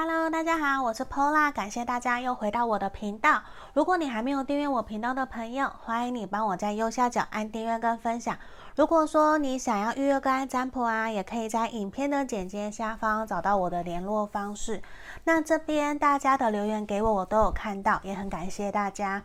[0.00, 3.42] Hello，大家好，我是 Pola，感谢大家又回到我的频道。
[3.74, 8.38] 如果你还没有订阅我频道的朋友，欢迎你帮我在右下角按订阅跟分享。
[8.76, 14.80] 如果说你想要预约个案占卜啊，也可以在影片的简介下方找到我的联络方式。
[15.24, 19.24] 那这边大家的留言给我，我都有看到，也很感谢大家。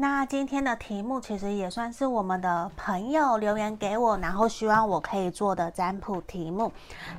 [0.00, 6.72] 那今天的题目其实也算是我们的朋友留言给我，然后希望我可以做的占卜题目。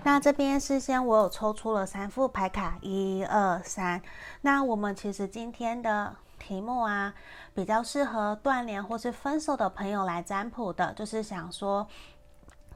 [0.04, 4.02] 那这边事先我有抽出了三副牌卡，一二三。
[4.42, 7.14] 那我们其实今天的题目啊，
[7.54, 11.86] 比较适合断联或是分手的朋友来占卜的，就是想说。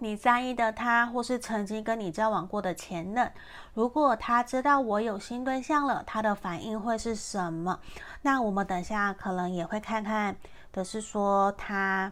[0.04, 3.32] 你在意的他，或是曾经跟你交往过的前任，
[3.74, 7.80] 如果他知道我有新对象了，他的反应会是什么？
[8.24, 10.36] 那我们等下可能也会看看
[10.74, 12.12] 的是说，他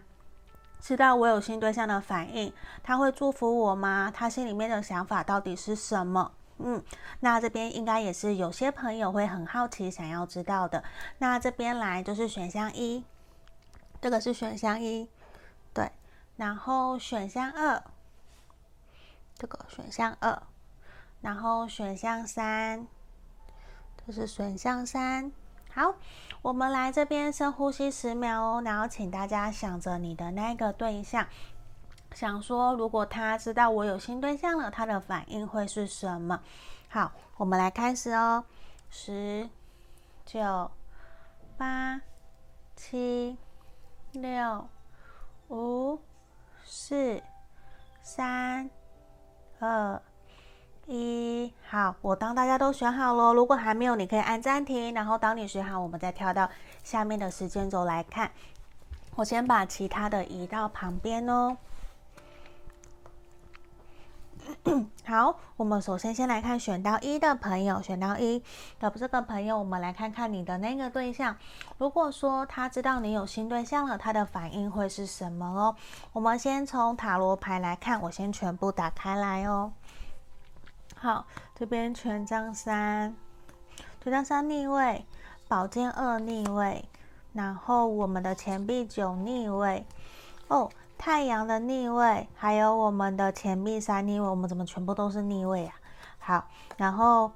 [0.80, 4.10] 知道我有新对象的反应，他会祝福我吗？
[4.16, 6.32] 他心里面的想法到底是什么？
[6.60, 6.82] 嗯，
[7.20, 10.84] 那这边应该也是有些朋友会很好奇，想要知道的。
[11.18, 13.04] 那这边来就是选项一，
[14.00, 15.10] 这个是选项一，
[16.42, 17.84] 然后选项二，
[19.36, 20.42] 这个选项二，
[21.22, 22.88] 然后选项三，
[24.04, 25.32] 这是选项三。
[25.72, 25.94] 好，
[26.42, 31.28] 我们来这边深呼吸十秒哦，然后请大家想着你的那个对象，
[32.16, 36.42] 想说如果他知道我有新对象了，他的反应会是什么？
[36.90, 38.44] 好，我们来开始哦，
[38.90, 39.48] 十、
[40.26, 40.72] 九、
[41.56, 42.02] 八、
[42.76, 43.38] 七、
[44.14, 44.68] 六、
[45.50, 46.00] 五。
[46.74, 47.22] 四、
[48.02, 48.70] 三、
[49.60, 50.02] 二、
[50.88, 56.50] 一，好，我当大家都选好了，如果还没有，你可以按暂停，然后当你选好，我们再跳到
[56.82, 58.32] 下面的时间轴来看。
[59.18, 61.58] 我先把其他的移到旁边哦。
[65.06, 68.44] 好，我们首先先来看选到一的朋友，选到一
[68.80, 71.36] 的这个朋友，我们来看看你的那个对象。
[71.80, 75.76] 如果说他知道你有新对象了，他的反应会是什么哦？
[76.14, 79.74] 我们先从塔罗牌来看，我先全部打开来哦。
[80.96, 81.26] 好，
[81.56, 83.16] 这边权杖三，
[84.04, 85.06] 权杖三逆位，
[85.48, 86.86] 宝剑二逆位，
[87.34, 89.88] 然后我们的钱币九逆位，
[90.50, 90.70] 哦。
[91.02, 95.74] 太阳的逆位，还有我们的钱币三逆位，我们怎么全部都是逆位啊？
[96.20, 96.48] 好，
[96.78, 97.32] 然后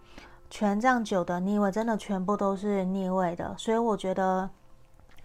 [0.51, 4.47] 权杖九的逆位，真的全部都是逆位的，所以我觉得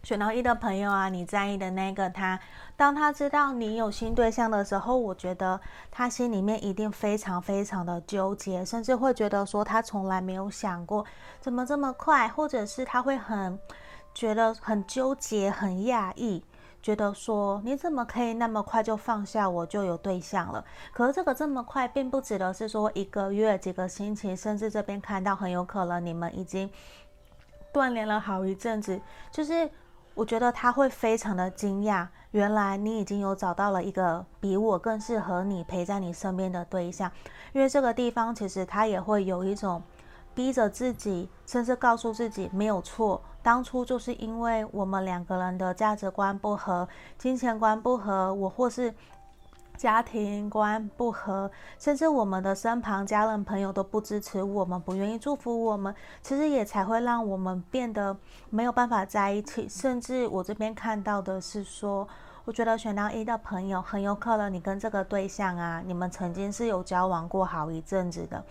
[0.03, 2.41] 选到一的朋友啊，你在意的那个他，
[2.79, 11.05] 当他知道你有新对象的时候，我觉得他心里面一定非常非常的纠结，甚至会觉得说他从来没有想过
[11.43, 13.59] 怎么这么快，或者是他会很
[14.15, 16.43] 觉得很纠结、很讶异。
[16.83, 20.65] 觉得说你怎么可以那么快就放下我就有对象了？
[20.93, 26.71] 可是这个这么快，并不指的是说一个月、几个星期，甚至这边看到很有可能你们已经
[27.73, 29.01] 断联了好一阵子。
[29.31, 29.71] 就是
[30.15, 37.11] 我觉得他会非常的惊讶，原来你已经有找到了一个比我更适合你陪在你身边的对象。
[37.53, 39.83] 因为这个地方其实他也会有一种
[40.35, 43.21] 逼着自己，甚至告诉自己没有错。
[43.43, 48.95] 当初就是因为我们两个人的价值观不合，金钱观不合，我或是
[49.79, 58.15] 家庭观不合，甚至我们的身旁家人朋友都不支持我们，不愿意祝福我们，其实也才会让我们变得
[58.51, 59.67] 没有办法在一起。
[59.67, 62.07] 甚至我这边看到的是说，
[62.45, 68.45] 我觉得选到一的朋友很有可能你跟这个对象啊，你们曾经是有交往过好一阵子的，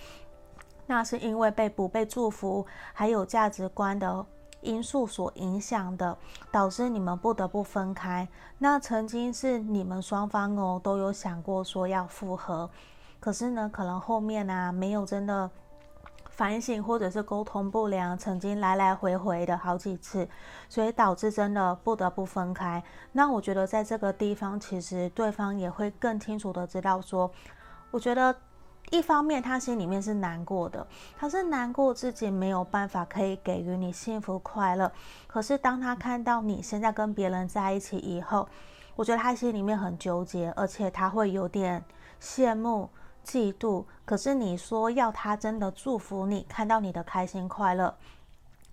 [0.88, 4.26] 那是因为被不被祝福，还有价值观的。
[4.62, 6.18] 因素所影响的，
[6.52, 8.28] 导致你们不得不分开。
[8.58, 12.70] 那曾经是你们双方哦都有想过说要复合，
[13.20, 15.50] 可是呢，可能后面啊没有真的
[16.30, 20.28] 反省，或者是沟通不良，曾经来来回回的好几次，
[20.68, 22.84] 所以导致真的不得不分开。
[23.12, 27.32] 那我觉得在这个地方，其实对方也会更清楚的知道说，
[27.92, 28.36] 我觉得。
[28.92, 30.86] 一方面，他心里面是难过的，
[31.18, 34.92] 他是难过自己没有办法可以给予你幸福快乐。
[35.28, 38.48] 可是，当他看到你现在跟别人在一起以后，
[38.96, 41.84] 我觉得他心里面很纠结，而且他会有点
[42.20, 42.90] 羡慕、
[43.24, 43.86] 嫉妒。
[44.06, 47.96] 可是，你说要他真的祝福你，看到你的开心快乐，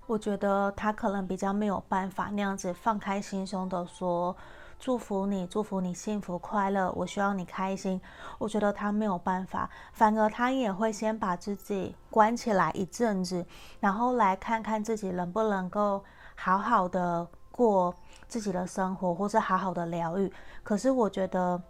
[0.07, 4.35] 我觉得他可能比较没有办法那样子放开心胸的说。
[4.79, 6.93] 祝福你，祝福你幸福快乐。
[6.93, 8.01] 我希望你开心。
[8.39, 13.45] 我觉得他没有办法，反而他也会先把自己关起来一阵子，
[13.81, 17.95] 然后来看看自己能不能够好好的过
[18.29, 20.33] 自己的生活，或是好好的疗愈。
[20.63, 21.61] 可是我觉得，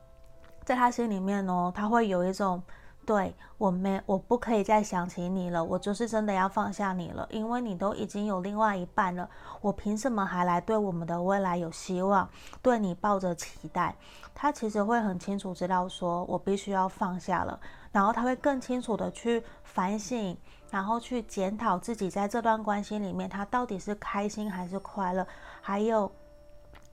[0.65, 2.63] 在他心里面呢，他会有一种
[3.07, 9.31] 对，我没，我不可以再想起你了，我就是真的要放下你了，因为你都已经有另外一半了，
[9.61, 12.29] 我凭什么还来对我们的未来有希望，
[12.61, 13.95] 对你抱着期待？
[14.35, 17.61] 他其实会很清楚知道，说我必须要放下了，
[17.93, 20.37] 然后他会更清楚的去反省，
[20.73, 25.25] 然后去检讨自己在这段关系里面，他到底是开心还是快乐，
[25.61, 26.11] 还有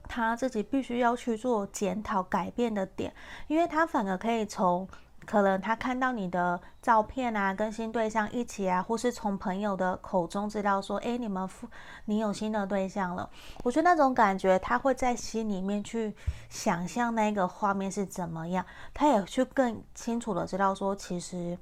[0.04, 3.12] 他自己必须要去做检讨改变的点，
[3.48, 4.88] 因为他反而可以从。
[5.24, 11.68] 可能他看到你的照片啊，跟新对象一起啊，或是从朋友的口中知道说，诶，你们夫，
[12.04, 13.28] 你有新的对象了。
[13.62, 16.14] 我觉得那种感觉，他会在心里面去
[16.48, 21.58] 想象那个画面是怎么样，他也去更清楚的知道说，其实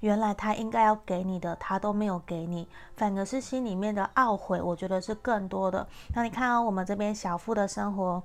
[0.00, 5.86] 原来他应该要给你的，他都没有给你，反而是心里面的懊悔，我觉得是更多的。
[6.14, 8.22] 那你看啊，我们这边小富的生活。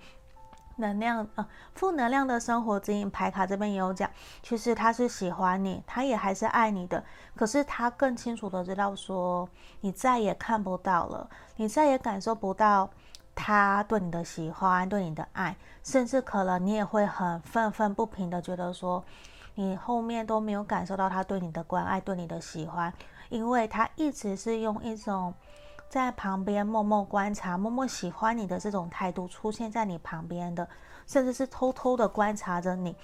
[0.81, 4.11] 能量啊，负能量的生活指引牌卡这边也有讲，
[4.43, 7.01] 其实他是喜欢你，他也还是爱你的，
[7.33, 9.47] 可是他更清楚的知道说，
[9.79, 12.89] 你再也看不到了，你再也感受不到
[13.33, 19.01] 他对你的喜欢，对你的爱，甚至可能你也会很愤愤不平的觉得说，
[19.55, 22.93] 你后面都没有感受到他对你的关爱，对你的喜欢，
[23.29, 25.33] 因为他一直是用一种。
[25.91, 30.65] 在旁边默默观察、默默喜欢你的这种态度出现在你旁边的，
[31.05, 32.95] 甚至是偷偷的观察着你。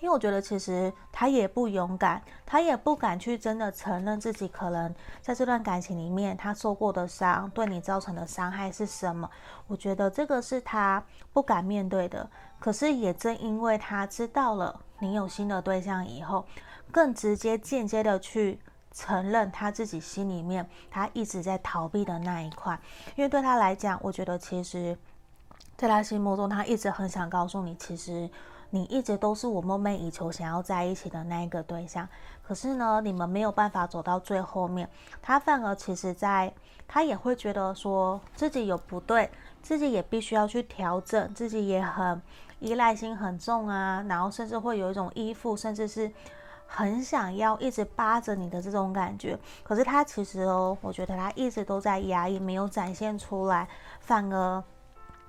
[0.00, 9.28] 因为我觉得其实他也不勇敢，他也不敢去真的承认自己可能在这段感情里面他受过的伤，对你造成的伤害是什么。
[9.66, 11.04] 我觉得这个是他
[11.34, 12.26] 不敢面对的。
[12.58, 16.46] 可是也正因为他知道了你有新的对象以后，
[16.90, 18.58] 更直接间接的去。
[18.98, 22.76] 承认他自己心里面他一直在逃避的那一块，
[23.14, 24.98] 因为对他来讲，我觉得其实，
[25.76, 28.28] 在他心目中，他一直很想告诉你，其实
[28.70, 32.08] 你一直都是我梦寐以求想要在一起的那一个对象。
[32.42, 34.90] 可是呢，你们没有办法走到最后面，
[35.22, 36.52] 他反而其实在
[36.88, 39.30] 他也会觉得说自己有不对，
[39.62, 42.20] 自己也必须要去调整，自己也很
[42.58, 46.10] 依赖心很重啊，然后甚至会有一种依附，甚至是。
[46.70, 53.66] 很想要一直扒着你的这种感觉，可是他其实哦，我觉得他一直都在压抑，没有展现出来。
[54.00, 54.62] 反而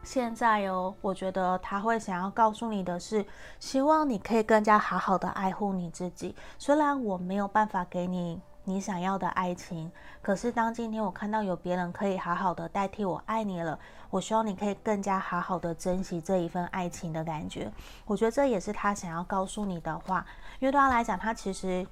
[0.03, 3.25] 现在哦，我觉得他会想要告诉你的是，
[3.57, 6.36] 希望你可以更加好好的爱护你自己。
[6.57, 8.41] 虽然我没有办法给你。
[8.69, 13.80] 你想要的爱情，可是当今天我看到有别人可以好好的代替我爱你了，
[14.12, 17.71] 我希望你可以更加好好的珍惜这一份爱情的感觉。
[18.06, 20.24] 我觉得这也是他想要告诉你的话，
[20.60, 21.86] 因为对他来讲，他其实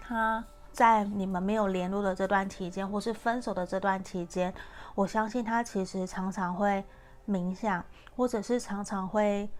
[0.00, 4.54] 他在你们没有联络的这段期间，或是分手的这段期间，
[4.94, 6.84] 我相信他其实常常会
[7.28, 7.84] 冥想，
[8.16, 9.50] 或者是常常会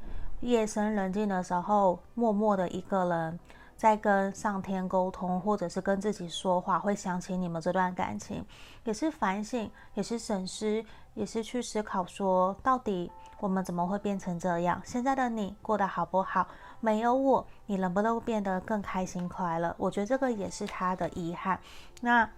[0.43, 3.41] 夜深人静的时候，默默的一个人。
[3.81, 8.45] 在跟上天沟通，或者是跟自己说话，会想起你们这段感情，
[8.85, 10.85] 也是反省，也是审视，
[11.15, 14.83] 也是去思考说，到底我们怎么会变成这样？
[14.85, 16.47] 现在的你过得好不好？
[16.81, 19.75] 没有我，你能不能变得更开心快乐？
[19.79, 21.59] 我觉得这个也是他的遗憾。
[22.03, 22.29] 那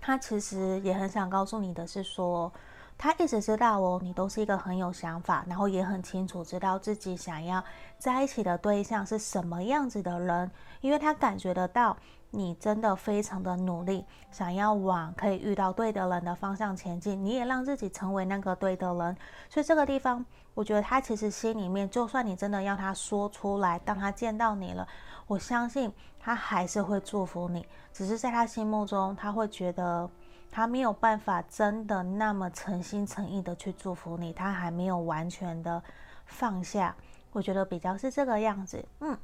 [0.00, 2.50] 他其实也很想告诉你的是说。
[2.96, 7.62] 他一直知道哦，你都是一个很有想法，然后也很清楚知道自己想要
[7.98, 10.50] 在一起的对象是什么样子的人，
[10.80, 11.96] 因为他感觉得到
[12.30, 19.16] 你真的非常的努力，想要往可以遇到对的人的方向前进，你也让自己成为那个对的人，
[19.50, 24.86] 所以这个地方，我觉得他其实心里面，就算你真的要他说出来，当他见到你了，
[25.26, 30.08] 我相信他还是会祝福你，只是在他心目中，他会觉得。
[30.52, 35.82] 他没有办法真的那么诚心诚意的去祝福你，他还没有完全的
[36.26, 36.94] 放下，
[37.32, 38.84] 我觉得比较是这个样子。
[39.00, 39.16] 嗯，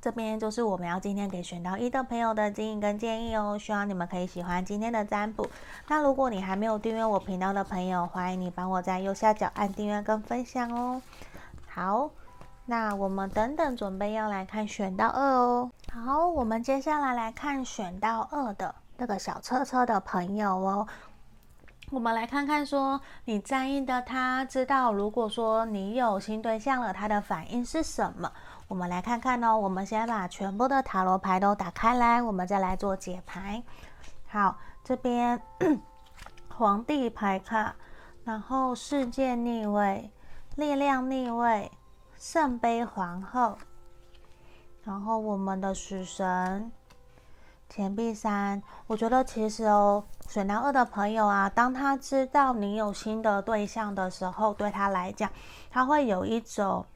[0.00, 5.46] 这边就是我们要今天给选到一的朋友的建议跟建议哦，希望你们可以喜欢今天的占卜。
[5.88, 11.02] 那如果你还没有订阅我频道的朋友，欢迎你帮我在右下角按订阅跟分享哦。
[11.68, 12.10] 好，
[12.64, 15.70] 那我们等等准备要来看选到二哦。
[15.92, 18.74] 好，我们接下来来看选到二的。
[18.98, 20.86] 那个小车车的朋友哦，
[21.90, 28.32] 我们来看看说你在意的他知道，如果说你有新对象了，他的反应是什么？
[28.68, 29.56] 我们来看看哦。
[29.56, 33.62] 我们先把全部的塔罗牌都打开来，我们再来做解牌。
[34.26, 35.40] 好，这边
[36.48, 37.74] 皇帝牌卡，
[38.24, 40.10] 然后世界逆位，
[40.56, 41.70] 力量逆位，
[42.16, 43.56] 圣杯皇后，
[44.82, 46.72] 然后我们的死神。
[47.68, 55.30] 钱币三，我觉得其实哦，水男二的朋友啊，当他知道你有新的对象的时候，对他来讲，
[55.70, 56.86] 他会有一种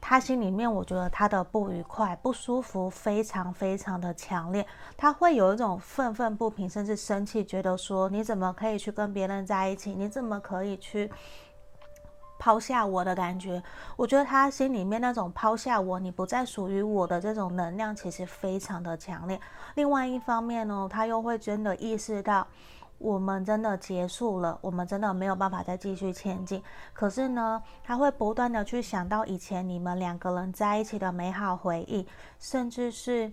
[0.00, 9.94] 他心里面，我觉得他的不愉快、不舒服非常非常的强烈，他会有一种愤愤不平，甚至生气，觉得说你怎么可以去跟别人在一起？
[9.94, 11.10] 你怎么可以去
[12.40, 13.62] 抛下我的感觉？
[13.94, 19.38] 我觉得他心里面那种抛下我，你不再属于我的这种能量，其实非常的强烈。
[19.76, 22.44] 另外一方面呢，他又会真的意识到。
[22.98, 26.62] 我们真的结束了，我们真的没有办法再继续前进。
[26.92, 32.06] 可是呢，他会不断的去想到以前你们两个人在一起的美好回忆，
[32.38, 33.32] 甚至是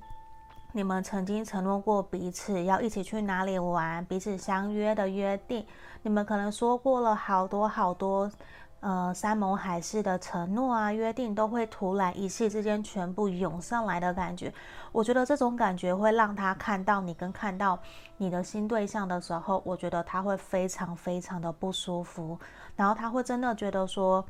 [0.71, 5.65] 你们曾经承诺过彼此要一起去哪里玩，彼此相约的约定。
[6.01, 8.31] 你们可能说过了好多好多。
[8.79, 14.53] 呃，山盟海誓的承诺啊，约定都会突然一气之间全部涌上来的感觉。
[14.91, 17.77] 我觉得这种感觉会让他看到你跟看到
[18.17, 22.39] 你的新对象的时候，我觉得他会非常非常的不舒服，
[22.75, 24.25] 然后他会真的觉得说。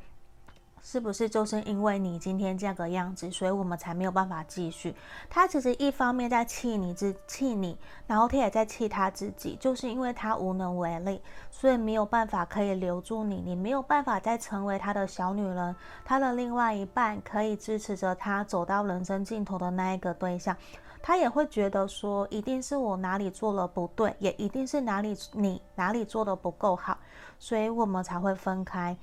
[0.82, 4.94] 是不是就是因为你今天这个样子，所以我们才没有办法继续？
[5.28, 11.20] 他其实一方面在气你，自气你，然后他也在气他自己，就是因为他无能为力，
[11.50, 20.56] 所以没有办法可以留住你，你没有办法再成为他的小女人，他的另外一半可以支持着他走到人生尽头的那一个对象，
[21.02, 26.96] 他也会觉得说，一定是我哪里做了不对，也一定是哪里你哪里做的不够好，
[27.38, 28.96] 所以我们才会分开。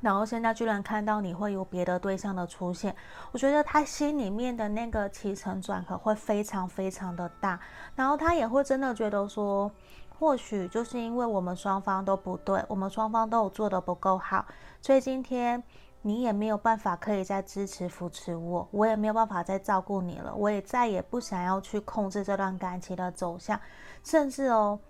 [0.00, 2.94] 然后现在居然看到你会有别的对象的出现，
[3.32, 7.60] 我觉得他心里面的那个起承转合会非常非常的大，
[7.94, 9.70] 然后他也会真的觉得说，
[10.18, 14.44] 或许就是因为我们双方都不对，我们双方都有做得不够好，
[14.80, 15.62] 所以今天
[16.02, 23.60] 你也没有办法可以再支持扶持我，我也没有办法再照顾你了，我也再也不想要去控制这段感情的走向，
[24.02, 24.80] 甚至哦。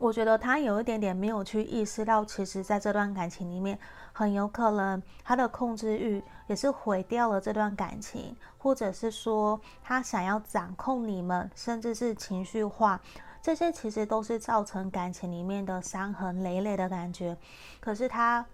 [0.00, 3.78] 我觉得他有一点点没有去意识到，其实在这段感情里面，
[4.12, 12.98] 很有可能他的控制欲也是毁掉了这段感情，或者是说他想要掌控你们，甚至是情绪化，
[13.42, 17.36] 这些其实都是造成感情里面的伤痕累累的感觉。
[17.78, 18.44] 可是他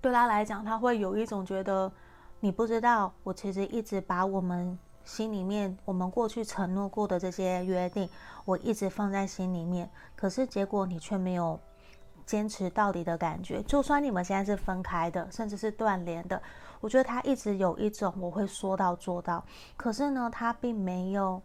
[0.00, 1.92] 对他来讲，他会有一种觉得，
[2.40, 4.76] 你不知道，我其实一直把我们。
[5.04, 8.08] 心里面，我们过去承诺过的这些约定，
[8.44, 9.88] 我一直放在心里面。
[10.16, 11.60] 可是结果你却没有
[12.24, 13.62] 坚持到底的感觉。
[13.62, 16.40] 就算你们现在是分开的，甚至是断联的，
[16.80, 19.44] 我觉得他一直有一种我会说到做到。
[19.76, 21.40] 可是呢，他并没有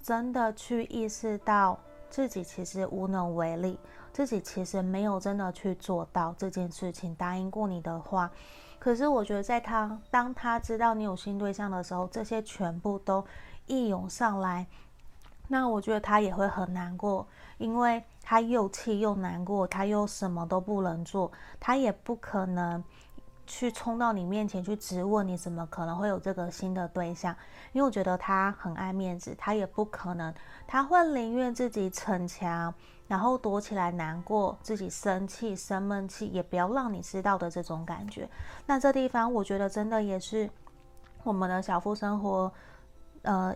[0.00, 1.78] 真的去意识到
[2.08, 3.78] 自己其实无能为力，
[4.12, 7.14] 自己其实没有真的去做到这件事情。
[7.14, 8.30] 答应过你的话。
[8.78, 13.24] 可是我觉得，在他当他知道你有新对象的时候，这些全部都
[13.66, 14.66] 一涌上来，
[15.46, 17.24] 那我觉得他也会很难过，
[17.58, 22.82] 因为他又气又难过，他又什么都不能做，他也不可能
[23.46, 27.32] 去冲到你面前去质问你怎么可能会有这个新的对象，
[27.72, 30.34] 因为我觉得他很爱面子，他也不可能，
[30.66, 32.74] 他会宁愿自己逞强。
[33.12, 38.26] 然后躲起来难过，自己生气生闷气，也不要让你知道的这种感觉。
[38.64, 40.48] 那这地方我觉得真的也是
[41.22, 42.50] 我们的小富生活，
[43.20, 43.54] 呃，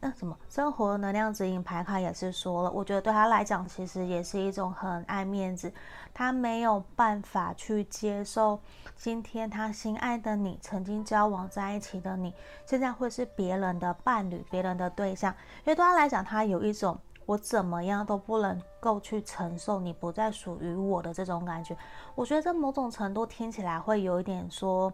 [0.00, 5.72] 那什么生活能量指引牌卡也是说了，我觉得对他来讲其实也是一种很爱面子，
[6.12, 8.58] 他没有办法去接受
[8.96, 12.34] 今天他心爱的你，曾经交往在一起的你，
[12.66, 16.98] 现在会是别人的伴侣，别人的对象，因为对他来讲，他有一种。
[17.24, 21.76] 我怎么样都不能够去承受你不再属于我的这种感觉，
[22.14, 24.92] 我觉得这某种程度听起来会有一点说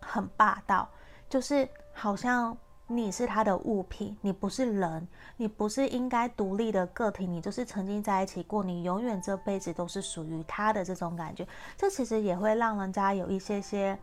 [0.00, 0.88] 很霸道，
[1.28, 13.98] 就是好像你是他的物品，你不是人，你不是应该独立的个体，你就是曾经在一起过，你永远这辈子都是属于他的这种感觉，这其实也会让人家有一些些，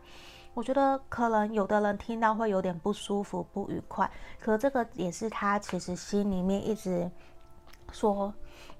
[0.54, 7.10] 我觉得可能有的人听到会有点不舒服、不愉快，可这个也是他其实心里面一直。
[7.92, 8.32] 说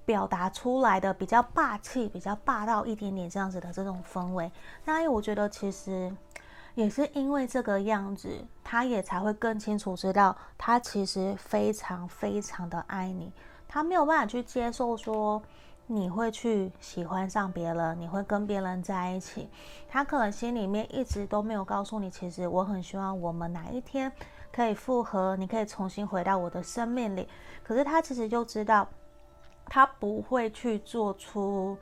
[0.05, 4.51] 表达出来的比较霸气、比较霸道一点点这样子的这种氛围，
[4.85, 6.11] 那我觉得其实
[6.75, 13.33] 也是因为这个样子，他也才会更清楚知道他其实非常非常的爱你，
[13.67, 15.43] 他没有办法去接受说
[15.87, 19.51] 你会去喜欢上别人，你会跟别人在一起，
[19.89, 24.11] 他可能心里面一直都没有告诉你，其实我很希望我们哪一天
[24.53, 27.29] 可以复合，你可以重新回到我的生命里，
[27.63, 28.89] 可是他其实就知道。
[29.69, 31.77] 他不会去做出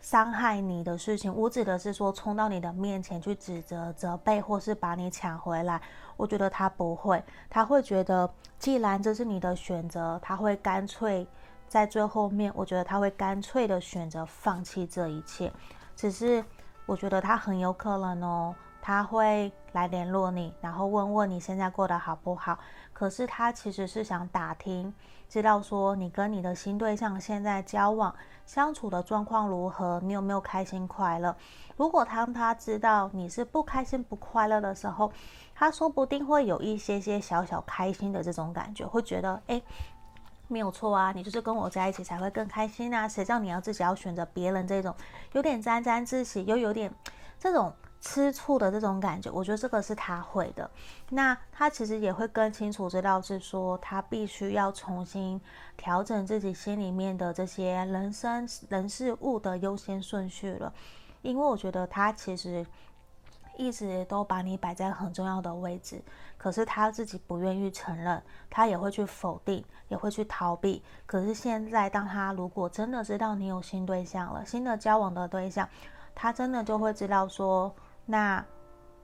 [0.00, 1.34] 伤害你的事情。
[1.34, 5.80] 我指的是说，冲到你的面前去指责、责备，或是把你抢回来。
[6.16, 11.26] 我觉得他不会，他会觉得，既然这是你的选择，他会干脆
[11.66, 12.52] 在最后面。
[12.54, 15.52] 我觉得他会干脆的选择放弃这一切。
[15.96, 16.44] 只是，
[16.84, 22.58] 我觉得他很有可能哦，他会来联络你，然后问问你现在过得好不好。
[22.92, 24.92] 可是他其实是想打听，
[25.28, 31.34] 知道说你跟你的新对象现在交往相处的状况如何，你有没有开心快乐？
[31.76, 35.10] 如果当他知道你是不开心不快乐的时候，
[35.54, 39.40] 他说不定会有一些些小小开心的这种感觉，会觉得。
[39.46, 39.62] 诶
[40.48, 43.08] 没有错啊，你就是跟我在一起才会更开心啊！
[43.08, 44.94] 谁叫你要自己要选择别人这种
[45.32, 46.92] 有点沾沾自喜又有点
[47.38, 47.72] 这种
[48.02, 50.70] 吃醋的这种感觉，我觉得这个是他会的。
[51.08, 55.40] 那他其实也会更清楚知道是说他必须要重新
[55.78, 60.70] 调整自己心里面的这些人生人事物的优先顺序了，
[61.22, 62.66] 因为我觉得他其实。
[63.58, 66.02] 一直都把你摆在很重要的位置，
[66.38, 70.82] 可是他自己不愿意承认，他也会去否定，也会去逃避。
[71.04, 75.68] 可是现在，当他如果真的知道你有新对象了，新的交往的对象，
[76.14, 77.72] 他真的就会知道说，
[78.06, 78.44] 那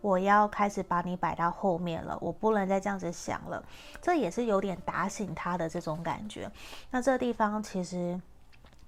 [0.00, 3.64] 我要开始把你摆到后面了，我不能再这样子想了。
[4.00, 6.50] 这也是有点打醒他的这种感觉。
[6.90, 8.20] 那这个地方其实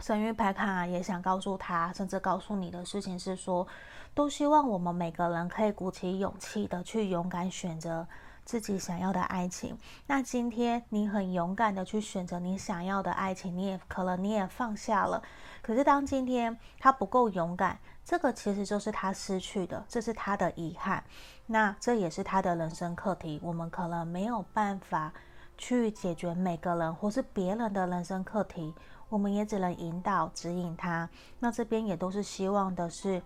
[0.01, 3.67] 神諭牌卡也想告诉他，甚至告诉你的事情是说。
[4.13, 8.05] 都希望我们每个人可以鼓起勇气的去勇敢选择
[8.45, 9.79] 自己想要的爱情。
[10.09, 15.23] 那今天你很勇敢的去选择你想要的爱情，你也可能你也放下了。
[15.63, 21.05] 可是当今天他不够勇敢，这个其实就是他失去的，这是他的遗憾。
[21.47, 23.41] 那这也是他的人生课题。
[23.43, 25.13] 我们可能没有办法
[25.57, 28.75] 去解决每个人或是别人的人生课题，
[29.09, 31.09] 我们也只能引导指引他。
[31.39, 33.23] 那这边也都是希望的是。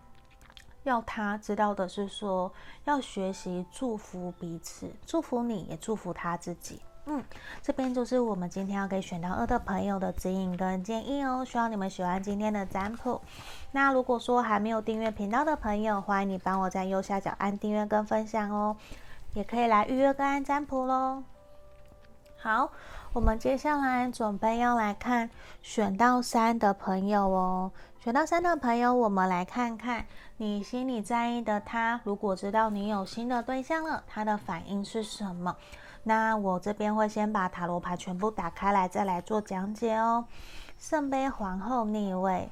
[0.82, 2.52] 要他知道的是说，
[2.84, 6.82] 要学习祝福彼此，祝福你也祝福他自己。
[7.06, 7.22] 嗯，
[7.62, 11.44] 这边就是我们今天要给选到二的朋友的指引跟建议哦。
[11.44, 13.20] 希望你们喜欢今天的占卜。
[13.72, 18.76] 那如果说还没有订阅频道的朋友，欢迎你帮我在右下角按订阅跟分享哦。
[19.34, 21.24] 也可以来预约个按占卜喽。
[22.38, 22.70] 好，
[23.12, 25.28] 我们接下来准备要来看
[25.60, 27.72] 选到三的朋友哦。
[28.00, 35.56] 选到三的朋友，我们来看看你心里在意的他，如果知道你有新的对象了，他的反应是什么？
[36.04, 40.24] 那我这边会先把塔罗牌全部打开来，再来做讲解哦。
[40.78, 42.48] 圣杯皇后逆位，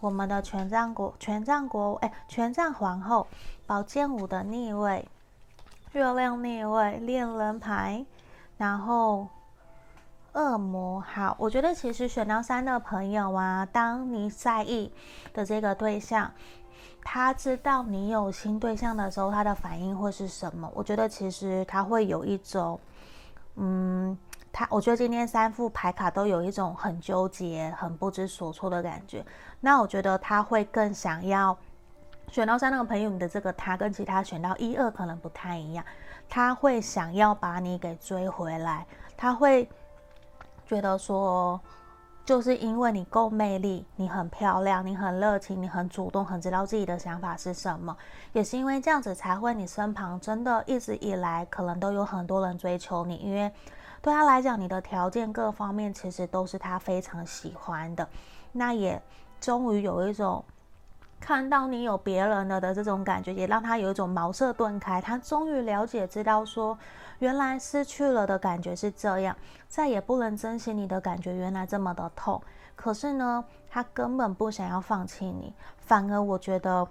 [0.00, 3.26] 我们的权杖国权杖国哎，权杖皇后，
[3.66, 5.06] 宝剑五的逆位，
[5.92, 8.06] 月亮逆位，恋人牌，
[8.56, 9.28] 然后。
[10.34, 14.90] 恶魔，好，我觉得其实选到三的朋友啊，当你在意
[15.34, 16.32] 的这个对象，
[17.04, 20.72] 他知道你有新对象的时候，他的反应会是什么？
[20.74, 22.80] 我觉得其实他会有一种，
[23.56, 24.16] 嗯，
[24.52, 29.24] 他，我觉得今天三副牌卡都有一种很纠结、很不知所措的感觉。
[29.60, 31.56] 那我觉得他会更想要
[32.28, 35.84] 选到三那个朋友，你的这个他跟其他选到一二可能不太一样，
[36.28, 38.86] 他会想要把你给追回来，
[39.16, 39.68] 他会。
[40.64, 41.60] 觉得说，
[42.24, 47.96] 就是因为你够魅力，你很漂亮，你很热情，你很主动，很知道自己的想法是什么，
[48.32, 53.50] 也是因为这样子才会你身旁真的一直以来可能都有很多人追求你，因为
[54.00, 58.08] 对他来讲，你的条件各方面其实都是他非常喜欢的。
[58.52, 59.00] 那也
[59.40, 60.44] 终于有一种
[61.22, 66.76] 看到你有别人了的这种感觉，也让他有一种茅塞顿开，他终于了解知道说。
[67.20, 69.36] 原来失去了的感觉是这样，
[69.68, 72.42] 再也不能珍惜你的感觉，原来这么的痛。
[72.74, 76.88] 可是呢，他根本不想要放弃你，反而我觉得，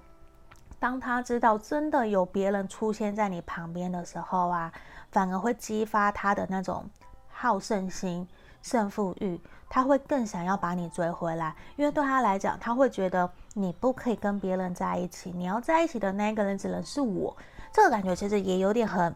[0.79, 4.71] 当他知道真的有别人出现在你旁边的时候啊，
[5.11, 6.89] 反而会激发他的那种
[7.27, 8.25] 好胜心、
[8.61, 9.37] 胜负欲，
[9.71, 11.55] 他会更想要把你追回来。
[11.77, 17.35] 因为对他来讲，他会觉得你不可以跟别人在一起，你要在一起的那个人只能是我。
[17.71, 19.15] 这个感觉其实也有点很。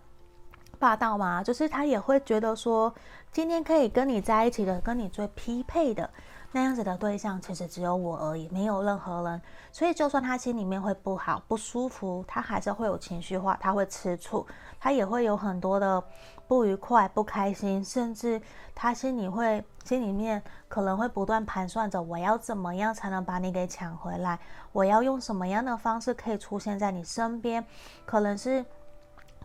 [0.78, 1.42] 霸道嘛？
[1.42, 2.94] 就是他也会觉得说，
[3.32, 6.08] 今天可以跟你在一起的，跟你最匹配的
[6.52, 9.42] 那样子的对象，其实只有我而已，没有任何人。
[9.72, 14.46] 所以，就算他心里面会不好、不舒服，他还是会有情绪化，他会吃醋，
[14.78, 16.04] 他也会有很多的
[16.48, 18.42] 不愉快、不开心，甚至
[18.74, 24.40] 他心里会心里面可能会不断盘算着，我要怎么样才能把你给抢回来？
[24.72, 27.66] 我要用什么样的方式可以出现在你身边？
[28.06, 28.66] 可能是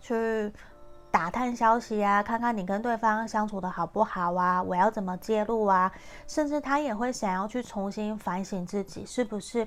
[0.00, 0.52] 去。
[1.12, 4.62] 打探消息啊，看看你跟对方相处的好不好啊？
[4.62, 5.92] 我要怎么介入啊？
[6.28, 9.66] 甚至他也会想要去重新反省自己是不是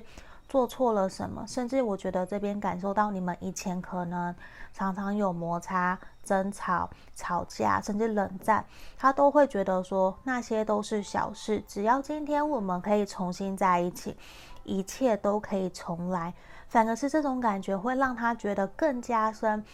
[0.54, 1.44] 做错了什么。
[1.48, 4.32] 甚至我觉得这边感受到你们以前可能
[4.72, 8.64] 常常有摩擦、争吵、吵架，甚至冷战，
[8.96, 14.16] 他都会觉得说那些都是小事，只要今天我们可以重新在一起，
[14.62, 16.32] 一切都可以重来，
[16.68, 19.64] 反而是这种感觉会让他觉得更加深。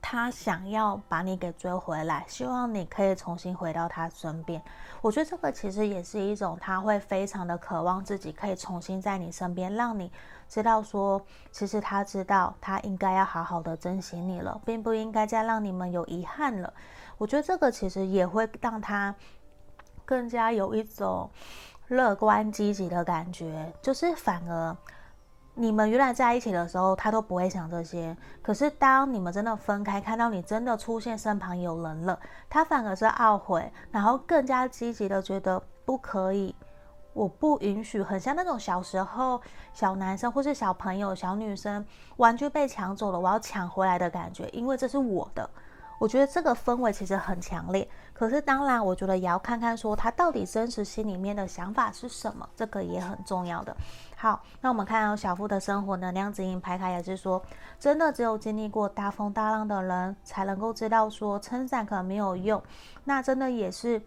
[0.00, 4.62] 他想要把你给追回来，希望你可以重新回到他身边。
[5.00, 10.10] 我觉得这个其实也是一种，他会非常的渴望自己可以重新在你身边，让你
[10.48, 16.72] 知道说，其实他知道他应该要好好的珍惜你了，并不应该再让你们有遗憾了。
[17.18, 19.14] 我觉得这个其实也会让他
[20.04, 21.30] 更加有一种
[21.88, 24.76] 乐观积极的感觉，就是反而。
[25.60, 28.16] 你们原来在一起的时候，他都不会想这些。
[28.40, 32.16] 可是当你们真的分开，看到你真的出现身旁有人了，
[32.48, 36.54] 他反而是懊悔，然后更加积极的觉得不可以，
[37.12, 38.00] 我不允许。
[38.00, 39.42] 很像那种小时候
[39.72, 41.84] 小男生或是小朋友、小女生
[42.18, 45.50] 玩具被抢走了，我要抢回来的感觉，因为这是我的。
[45.98, 53.76] 我觉得这个氛围其实很强烈，可是当然，我觉得也要看看说他到底真实心里面的想法是什么，这个也很重要的。
[54.20, 57.40] 好，那我们看到小富的生活能量指引牌卡也是说，
[57.78, 62.60] 真的只有经历过大风大浪的人才能够知道说撑伞可能没有用，
[63.04, 64.02] 那真的也是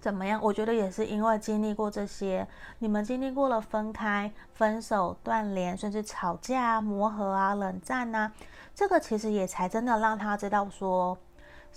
[0.00, 0.40] 怎么样？
[0.40, 2.46] 我觉得也是因为经历过这些，
[2.78, 8.30] 你们经历过了分开、分手、断联，甚至吵架、磨合啊、冷战啊。
[8.76, 11.18] 这个其实也才真的让他知道说，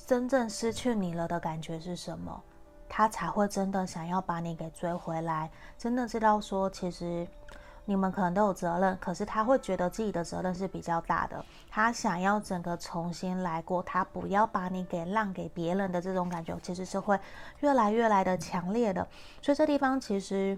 [0.06, 2.43] 真正失去你了的感觉是什么，
[2.97, 5.51] 他才会真的想要把你给追回来。
[5.77, 7.27] 真的知道说，其实
[7.84, 11.43] 你们可能都有责任，可是他会觉得自己的责任是比较大的。
[11.69, 17.19] 他想要整个重新来过，他不要把你给让给别人的这种感觉，其实是会
[17.60, 19.05] 越来越来的强烈的。
[19.41, 20.58] 所以这地方其实，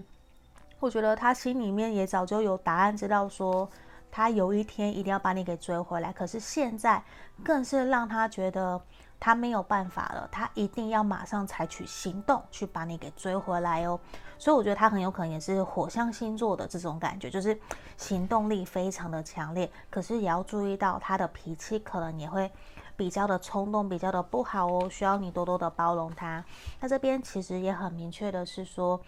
[0.78, 3.68] 我觉得他心里面也早就有答案，知道说。
[4.10, 7.02] 他有一天一定要把你给追回来，可是现在
[7.44, 8.80] 更是让他觉得
[9.20, 13.98] 他没有办法了，他一定要马上采取行动去把你给追回来哦。
[14.38, 17.58] 所以我觉得他很有可能也是火象星座的这种感觉，就是
[17.96, 22.50] 行动力非常的强烈，可是也要注意到他的脾气可能也会
[22.96, 26.44] 比较的冲动，比较的不好哦，需要你多多的包容他。
[26.80, 29.00] 那这边其实也很明确的是说。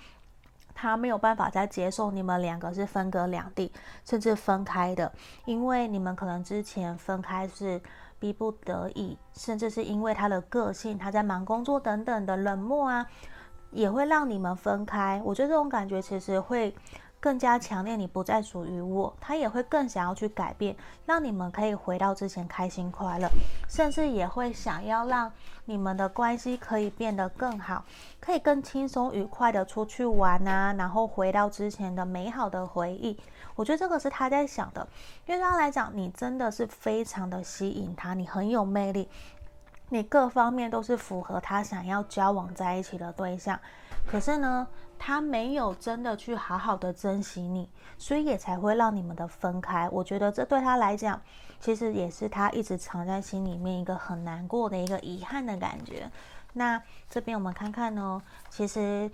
[0.73, 3.70] 他没有办法再接受你们两个是分隔两地，
[4.03, 5.12] 甚至分开的，
[5.44, 7.79] 因为你们可能之前分开是
[8.21, 13.05] 逼不得已，甚至是因为他的个性，他在忙工作等等的冷漠啊，
[13.73, 15.21] 也会让你们分开。
[15.25, 16.73] 我觉得这种感觉其实会。
[17.23, 23.29] 更加强烈，你不再属于我，他也会更想要去改变，让你们可以回到之前开心快乐，
[23.69, 25.31] 甚至也会想要让
[25.71, 27.85] 你们的关系可以变得更好，
[28.19, 33.17] 可以更轻松愉快的出去玩啊，然后回到之前的美好的回忆。
[33.55, 34.85] 我觉得这个是他在想的，
[35.27, 39.09] 因为他来讲，你真的是非常的吸引他，你很有魅力，
[39.91, 43.57] 你各方面都是符合他想要交往在一起的对象，
[44.07, 44.67] 可是呢，
[44.99, 49.89] 他没有真的去好好的珍惜你，所以也才会让你们的分开。
[49.91, 51.21] 我觉得这对他来讲，
[51.61, 56.11] 其实也是他一直藏在心里面一个很难过的一个遗憾的感觉。
[56.55, 59.09] 那这边我们看看呢，其实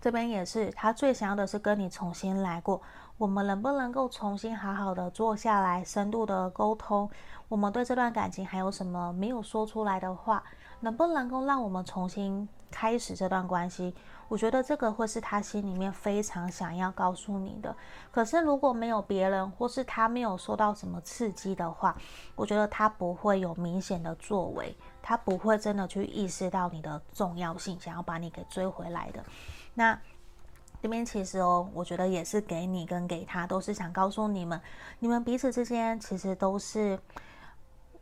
[0.00, 2.82] 这边也是他最想要的是跟你重新来过。
[3.18, 7.08] 我们能不能够重新好好的坐下来，深度的沟通？
[7.48, 10.42] 我们对这段感情还有什么没有说出来的话？
[10.80, 13.94] 能不能够让我们重新开始这段关系？
[14.28, 17.74] 我觉得这个会是他心里面非常想要告诉你的。
[18.10, 21.96] 可是如果没有别人，或是他没有受到什么刺激的话，
[22.34, 29.24] 我觉得他不会有明显的作为，他不会真的去意识到你的重要性，想要把你给追回来的。
[29.72, 29.98] 那
[30.82, 34.60] 这边其实哦，我觉得也是给你跟给他，都是想告诉你们，
[34.98, 36.98] 你们彼此之间其实都是。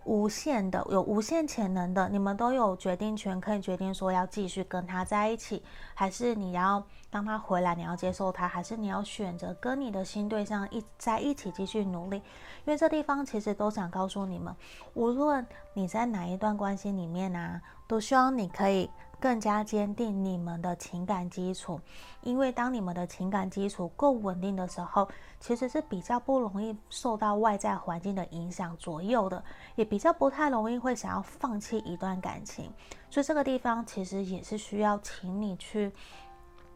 [0.07, 5.63] 无限的，有无限潜能的，你们都有决定权，可以决定说要继续跟他在一起，
[5.95, 12.17] 还是你要当他回来，你要接受他，还是你要选择跟你的新对象一在一起继续努力。
[12.65, 14.55] 因为这地方其实都想告诉你们，
[14.95, 18.89] 无论你在哪一段关系里面啊，都希望你可以。
[19.19, 21.81] 更加坚定你们的情感基础，
[22.23, 25.09] 因为当你们的情感基础够稳定的时候，
[25.41, 29.43] 其实是比较不容易受到外在环境的影响左右的，
[29.75, 32.71] 也比较不太容易会想要放弃一段感情。
[33.11, 35.91] 所以这个地方其实也是需要请你去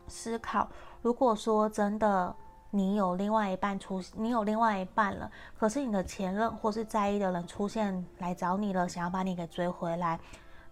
[0.08, 0.66] 思考，
[1.02, 2.34] 如果说真的
[2.70, 10.18] 你有另外一半出，你有另外一半了，可是你的前任或是在意的人出现来找你了，想要把你给追回来，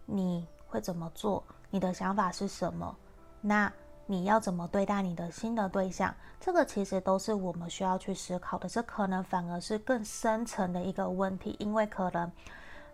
[0.07, 1.45] 你会怎么做？
[1.71, 2.97] 你的想法是什么？
[3.41, 3.73] 那
[4.07, 6.15] 你要怎么对待你的新的对象？
[6.41, 8.69] 这个其实都是我们需要去思考的。
[8.69, 12.31] 这可能反而是更深层的一个问题，因为可能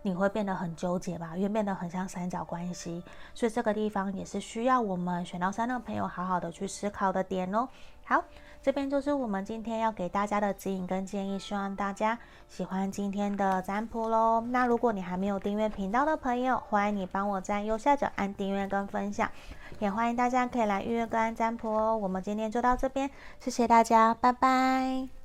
[0.01, 3.01] 你会变得很纠结吧，因为变得很像三角关系。
[3.33, 7.69] 所以这个地方也是需要我们选到三的朋友好好的去思考的点哦。
[8.03, 8.23] 好。
[8.65, 12.17] 这边就是我们今天要给大家的指引跟建议，希望大家
[12.49, 14.41] 喜欢今天的占卜喽。
[14.49, 19.29] 那如果你还没有订阅频道的朋友，欢迎你帮我在右下角按订阅跟分享，
[19.77, 21.95] 也欢迎大家可以来预约个案占卜哦。
[21.95, 23.07] 我们今天就到这边，
[23.39, 25.24] 谢谢大家，拜拜。